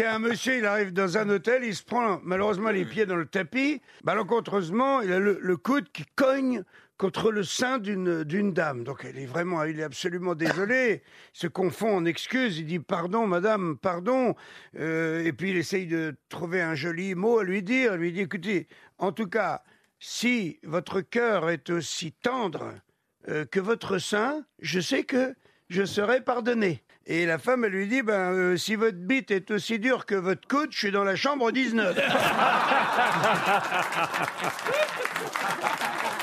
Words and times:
c'est 0.00 0.06
un 0.06 0.18
monsieur, 0.18 0.56
il 0.56 0.64
arrive 0.64 0.94
dans 0.94 1.18
un 1.18 1.28
hôtel, 1.28 1.62
il 1.62 1.76
se 1.76 1.82
prend 1.82 2.20
malheureusement 2.22 2.70
les 2.70 2.86
pieds 2.86 3.04
dans 3.04 3.16
le 3.16 3.26
tapis. 3.26 3.82
Malencontreusement, 4.02 5.02
il 5.02 5.12
a 5.12 5.18
le, 5.18 5.56
coude 5.58 5.92
qui 5.92 6.06
cogne 6.14 6.64
contre 6.96 7.30
le 7.30 7.42
sein 7.44 7.76
d'une 7.76 8.24
d'une 8.24 8.54
dame. 8.54 8.82
Donc 8.82 9.04
elle 9.04 9.18
est 9.18 9.26
vraiment, 9.26 9.62
il 9.64 9.78
est 9.78 9.82
absolument 9.82 10.34
désolé. 10.34 11.02
Il 11.34 11.38
se 11.38 11.48
confond 11.48 11.94
en 11.94 12.06
excuses. 12.06 12.60
Il 12.60 12.64
dit 12.64 12.78
pardon, 12.78 13.26
madame, 13.26 13.76
pardon. 13.76 14.36
Euh, 14.78 15.22
et 15.22 15.34
puis 15.34 15.50
il 15.50 15.58
essaye 15.58 15.86
de 15.86 16.16
trouver 16.30 16.62
un 16.62 16.74
joli 16.74 17.14
mot 17.14 17.40
à 17.40 17.44
lui 17.44 17.62
dire. 17.62 17.92
Il 17.96 18.00
lui 18.00 18.12
dit 18.12 18.20
écoutez, 18.20 18.68
en 18.96 19.12
tout 19.12 19.28
cas, 19.28 19.60
si 19.98 20.60
votre 20.62 21.02
cœur 21.02 21.50
est 21.50 21.68
aussi 21.68 22.12
tendre 22.12 22.72
euh, 23.28 23.44
que 23.44 23.60
votre 23.60 23.98
sein, 23.98 24.46
je 24.60 24.80
sais 24.80 25.04
que 25.04 25.34
je 25.70 25.84
serai 25.84 26.20
pardonné. 26.20 26.82
Et 27.06 27.24
la 27.24 27.38
femme, 27.38 27.64
lui 27.64 27.86
dit, 27.86 28.02
ben, 28.02 28.32
euh, 28.32 28.56
si 28.56 28.74
votre 28.74 28.98
bite 28.98 29.30
est 29.30 29.50
aussi 29.50 29.78
dure 29.78 30.04
que 30.04 30.14
votre 30.14 30.46
coude, 30.46 30.70
je 30.70 30.78
suis 30.78 30.92
dans 30.92 31.04
la 31.04 31.16
chambre 31.16 31.50
19. 31.50 31.96